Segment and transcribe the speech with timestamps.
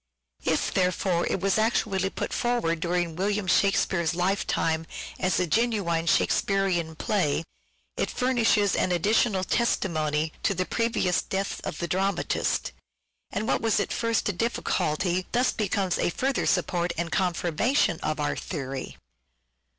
[0.45, 4.87] If, therefore, it was actually put forward during William Shakspere's lifetime
[5.19, 7.43] as a genuine Shake spearean play,
[7.97, 12.71] it furnishes an additional testimony to the previous death of the dramatist,
[13.29, 18.19] and what was at first a difficulty thus becomes a further support and confirmation of
[18.19, 18.97] our theory.